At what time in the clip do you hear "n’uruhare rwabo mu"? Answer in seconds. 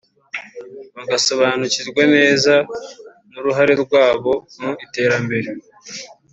3.31-4.71